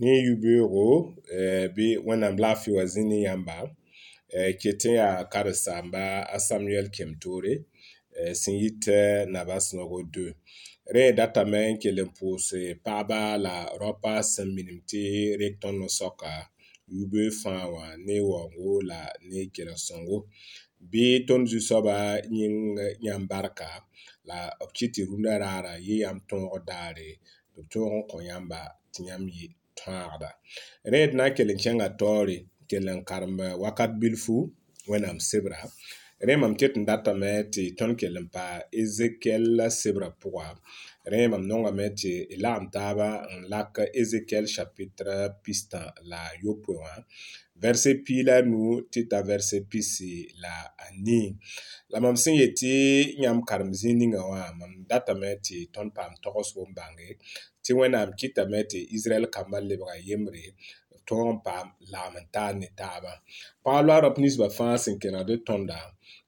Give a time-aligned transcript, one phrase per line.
[0.00, 0.66] Ni yube yo,
[1.38, 3.56] eh, bi wè nam la fi wazini yamba,
[4.38, 6.02] eh, ki eten ya akare samba,
[6.36, 7.52] asam yel kemdore,
[8.20, 8.96] eh, sin yite
[9.32, 10.26] nabas nogo de.
[10.94, 15.02] Rè datamen ke lem pose, pa ba la ropa sen minimte
[15.40, 16.32] rekton nonsoka,
[16.96, 20.16] yube fanwa, ni wango la, ni keresongo.
[20.90, 21.96] Bi ton zisoba
[22.36, 22.56] yin
[23.06, 23.68] yambarka,
[24.28, 27.08] la opchiti rounarara ye yamton odare,
[27.72, 28.60] ton yamba,
[28.92, 29.48] ti yamye.
[29.84, 30.28] tõagda
[30.92, 33.32] rẽed na n kell n kẽnga taoore n kell n karem
[33.62, 34.36] wakat bilfu
[34.90, 35.56] wẽnnaam sebra
[36.26, 38.44] rẽ mam ket n datame tɩ tõnd kell n pa
[38.80, 40.46] ezekiɛl sebrã pʋga
[41.12, 43.70] rẽ mam nongame tɩ y lagem taaba n lak
[44.00, 46.94] ezekiɛl chapitre pistã la yopoe wã
[47.62, 48.60] vɛrse pii la nu
[48.92, 50.12] tɩ t'a vɛrse pisi
[50.42, 51.28] la a nii
[51.92, 52.68] la mam sẽn yetɩ
[53.22, 57.08] yãmb karem zĩig ninga wã mam datame tɩ tõnd paam togs wʋm bãnge
[57.64, 60.44] tɩ wẽnnaam kɩtame tɩ israɛl kambã lebga yembre
[61.08, 63.12] tɔg n paam laamintaar ni taaba
[63.64, 65.78] paɣaba arab ninsiba fãa sẽn kena di tõnda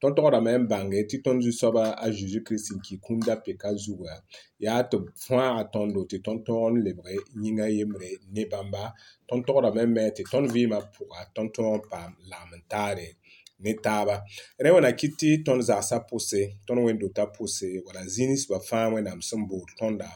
[0.00, 4.14] tõn-tɔgrame n bãnge tɩ tõnd zu-soaba a zeezi kirist n ki kũmda peka zuga
[4.64, 7.12] yaa tɩ fãa a tõndo tɩ tõnd-tõog n lebge
[7.42, 8.82] yĩnga yembre ne bãmba
[9.28, 13.08] tõnd-tɔgrame me tɩ tõnd vɩɩmã pʋga tõnd tõog n paam laamintaare
[13.62, 14.22] Netaba.
[14.58, 16.56] Ere wana kiti ton zasa pose.
[16.66, 17.80] Ton wendo ta pose.
[17.86, 19.64] Wala zinis wafan wena msembou.
[19.78, 20.10] Ton da.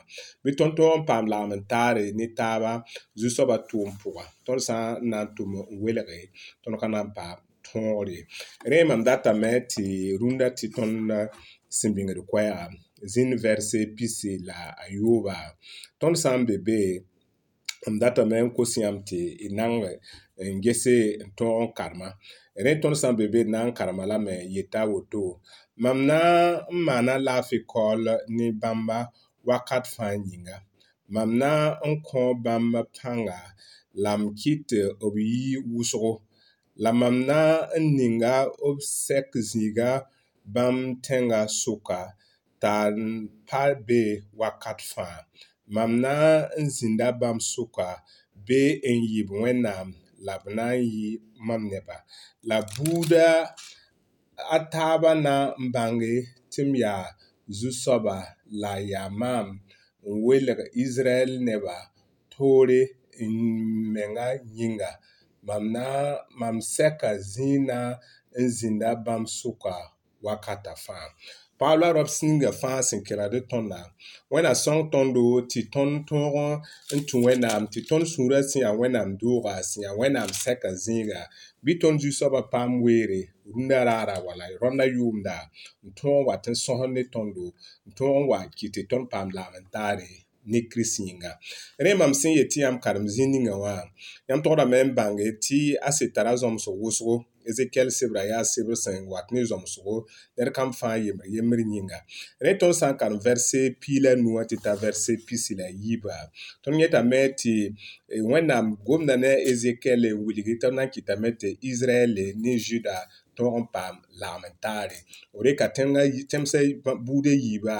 [0.44, 2.84] Meton ton pampam la mentare netaba.
[3.14, 4.24] Ziso batou mpouwa.
[4.44, 6.20] Ton san nan tou mwen wele re.
[6.62, 7.26] Ton kanan pa
[7.64, 8.26] ton ore.
[8.66, 11.26] Ere mam datame ti runda ti ton uh,
[11.78, 12.70] simbinge di kwaya.
[13.12, 15.36] Zin verse pisi la ayouba.
[16.00, 17.04] Ton san bebe e.
[17.94, 19.20] mdata men kosiyam ti
[19.58, 19.90] nan e,
[20.58, 20.96] ngese
[21.38, 22.08] ton karma
[22.64, 25.22] re ton san bebe nan karma la me yeta woto
[25.82, 26.18] mam na
[26.86, 28.02] mana lafi kol
[28.36, 28.98] ni bamba
[29.48, 30.56] wakat fan yinga
[31.14, 31.50] mam na
[31.90, 33.40] n kõ bãmba pãnga
[34.04, 34.68] la m kɩt
[35.12, 36.10] b yi wʋsgo
[36.82, 37.40] la mam na
[37.82, 38.34] n ninga
[38.76, 39.90] b sɛk zĩiga
[40.54, 42.00] bãmb tẽngã sʋka
[42.62, 43.02] t'a n
[43.48, 44.00] pa be
[44.40, 45.16] wakat fãa
[45.74, 47.86] Mam naa n-ʒinda bam soka
[48.46, 49.88] bee n-yip wẽnnaam
[50.26, 51.06] la bɛ naan yi
[51.46, 51.96] mam nɛba
[52.48, 53.26] la buuda
[54.56, 56.12] a taaba na n-baŋɛ
[56.52, 57.04] tim yaa
[57.58, 58.16] zu soba
[58.62, 59.46] la yaa mam
[60.10, 61.74] n-welg Israɛl nɛba
[62.32, 62.80] toore
[63.30, 64.26] n-mɛŋa
[64.56, 64.90] nyiŋa.
[66.40, 67.78] Mam sɛka ziina
[68.44, 69.74] n-ʒinda bam soka
[70.24, 71.06] wakata faa.
[71.58, 73.80] Pa wala rop sin nge fa sin ke la de ton la.
[74.30, 76.54] Wena san ton do, ti ton ton ron
[76.94, 81.22] enton wenam, ti ton sunre sin ya wenam dora, sin ya wenam seka zin ya.
[81.64, 85.38] Bi ton ju soba pam were, ronda rara wala, ronda yu mda.
[85.84, 87.48] Nton ron waten son hane ton do,
[87.88, 90.08] nton ron wakite ton pam lamentare,
[90.46, 91.38] nekri sin nga.
[91.80, 93.86] Ren mam sin yeti yam kadam zin nge wang,
[94.28, 97.16] yam ton rame mbange yeti asetara zon mso woswo.
[97.50, 99.94] ezekiɛl sibira yaa sibiri sẽn wat ne zɔmsgo
[100.36, 100.96] ned kam fãa
[101.34, 101.98] yembr yĩnga
[102.44, 106.16] rẽ tõnd sã n karem vɛrse piila nuã tɩ t'a vɛrse pisi la yiiba
[106.62, 107.54] tõnd yẽtame tɩ
[108.30, 112.52] wẽnnaam gomda ne ezekiɛl n e wilgi tõnd na n kɩtame tɩ israɛl e, ne
[112.66, 112.96] juda
[113.36, 114.98] tõog n paam lagem n taare
[115.44, 115.66] rɩka
[116.30, 116.60] tẽmsã
[117.06, 117.76] buudã yiibã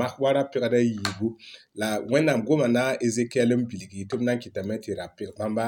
[0.00, 1.28] mak wa ra pɩgda yiibu
[1.80, 5.30] la wẽnnaam goma na ezekiɛl n bilgi tɩ b na n kɩtame tɩ ra pɩg
[5.38, 5.66] bãmba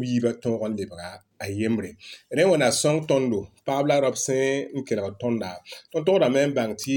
[0.00, 1.08] b yiibã tõog n lebga
[1.42, 1.90] a yembre
[2.36, 5.52] rẽ wẽna sõng tõndo paab la raob sẽn n kelg tõnda
[5.92, 6.96] tõnd togdame n bãng tɩ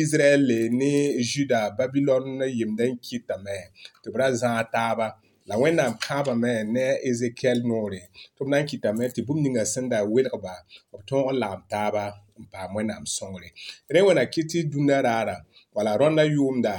[0.00, 0.48] israɛl
[0.80, 0.92] ne
[1.30, 2.26] juda babilon
[2.58, 3.56] yemda n kɩtame
[4.02, 5.08] tɩ b ra zãag taaba
[5.48, 8.00] La wen nam kaba men, ne Ezekiel non re.
[8.36, 10.52] Ton nan kitame, te boum dingasen da wel oba,
[10.92, 12.04] wap ton lan taba,
[12.36, 13.54] mpa mwen nam son re.
[13.88, 15.36] Ren wena kiti dunarara,
[15.74, 16.74] wala ronda yu mda,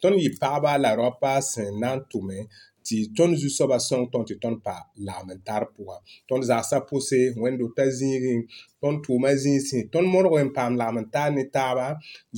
[0.00, 2.46] ton yi paba la ropa sen nan toumen,
[2.86, 5.96] ti ton zyusoba son ton te ton pa lamen tar pouwa.
[6.30, 8.40] Ton zasa pose, wendo tazin rin,
[8.80, 11.86] ton touman zin sin, ton moun ren pam lamen ta netaba,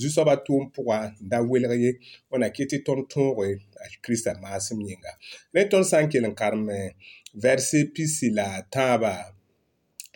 [0.01, 1.91] zyusoba toum pouwa, da wel re,
[2.33, 3.53] wena kiti ton ton re.
[4.03, 5.12] kirista maasum yĩnga
[5.56, 6.65] rẽ tõnd sã n kell n karem
[7.45, 9.15] vɛrs pisi la tãabã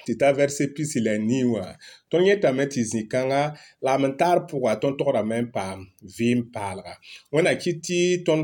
[0.08, 1.76] tita verse il niwa.
[2.08, 2.52] Ton y est à
[3.82, 5.22] lamentar la ton tora
[5.52, 6.96] pa vim palra.
[7.31, 8.40] on a ti ton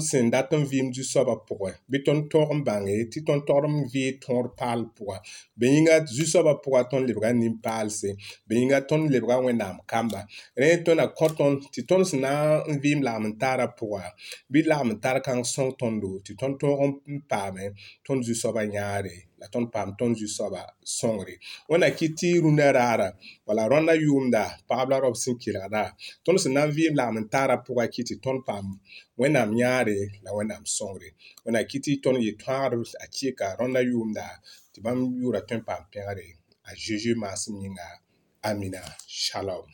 [0.62, 1.72] vim du soba pouwa.
[1.88, 5.22] biton ton torm titon ti ton torm vi ton pal poura
[5.56, 8.14] du soba ton libra nim palse, se.
[8.46, 10.26] ton ton libra wena mkamba.
[10.58, 10.76] na
[11.32, 12.02] ton ti ton
[12.82, 13.74] vim lamentar mentar
[14.50, 16.58] bit Bi lamentar son ton do, ti ton
[17.26, 17.50] pa
[18.04, 18.62] ton du soba
[19.48, 21.34] ton pam zu soba songri
[21.72, 23.08] ona kiti tɩ rũndã runerara,
[23.46, 25.82] wala ronda yumda pabla rob tonu kelgda
[26.24, 28.14] tõnd sẽn na kiti ton lagm n taara pʋga kɩ tɩ
[29.16, 29.84] When I la
[31.60, 31.64] a
[33.16, 34.24] chika ronda yumda
[34.72, 36.34] tibam yura yʋʋra tõe
[36.66, 37.42] a zeezi mas
[38.48, 38.82] amina
[39.22, 39.66] shalom